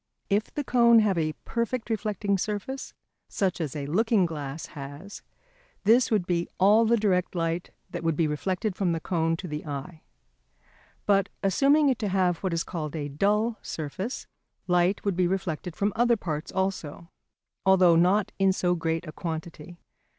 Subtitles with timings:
[0.31, 2.95] If the cone have a perfect reflecting surface,
[3.29, 5.21] such as a looking glass has,
[5.83, 9.47] this would be all the direct light that would be reflected from the cone to
[9.47, 10.01] the eye.
[11.05, 14.25] But assuming it to have what is called a dull surface,
[14.65, 17.11] light would be reflected from other parts also,
[17.63, 19.77] although not in so great a quantity.